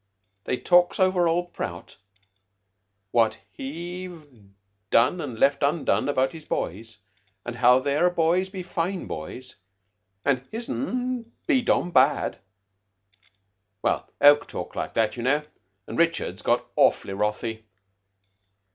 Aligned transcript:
They 0.45 0.57
talks 0.57 0.99
over 0.99 1.27
old 1.27 1.53
Prout 1.53 1.97
what 3.11 3.37
he've 3.51 4.25
done 4.89 5.21
an' 5.21 5.35
left 5.35 5.61
undone 5.61 6.09
about 6.09 6.31
his 6.31 6.43
boys. 6.45 7.01
An' 7.45 7.53
how 7.53 7.77
their 7.77 8.09
boys 8.09 8.49
be 8.49 8.63
fine 8.63 9.05
boys, 9.05 9.57
an' 10.25 10.47
his'n 10.49 11.31
be 11.45 11.61
dom 11.61 11.91
bad.' 11.91 12.39
Well, 13.83 14.09
Oke 14.19 14.47
talked 14.47 14.75
like 14.75 14.95
that, 14.95 15.17
you 15.17 15.21
know, 15.21 15.43
and 15.85 15.99
Richards 15.99 16.41
got 16.41 16.65
awf'ly 16.75 17.13
wrathy. 17.13 17.65